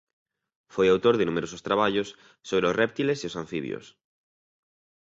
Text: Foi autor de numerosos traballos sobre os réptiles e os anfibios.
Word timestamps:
Foi 0.73 0.87
autor 0.89 1.15
de 1.17 1.27
numerosos 1.29 1.61
traballos 1.67 2.07
sobre 2.49 2.65
os 2.69 2.77
réptiles 2.81 3.19
e 3.21 3.25
os 3.29 3.37
anfibios. 3.43 3.85